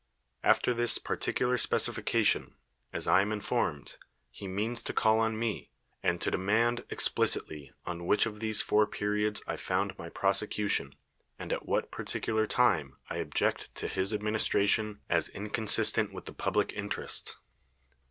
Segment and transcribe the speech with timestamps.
[0.43, 2.55] After this particular specification,
[2.91, 3.97] as I am informed,
[4.31, 5.69] he means to call on me,
[6.01, 10.95] and to de mand explicitly on which of these four periods I found :ry prosecution,
[11.37, 16.33] and at what i^articular time I object to his administration as inconsis tent with the
[16.33, 17.37] public interest.